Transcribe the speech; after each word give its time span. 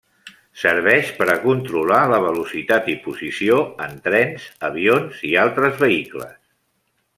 Serveix 0.59 1.11
per 1.17 1.27
a 1.33 1.35
controlar 1.43 1.99
la 2.13 2.21
velocitat 2.23 2.89
i 2.95 2.97
posició 3.05 3.61
en 3.89 3.95
trens, 4.09 4.49
avions 4.71 5.23
i 5.33 5.37
altres 5.45 5.81
vehicles. 5.87 6.37